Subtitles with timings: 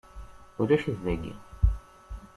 [0.61, 1.35] Ulac-it dagi;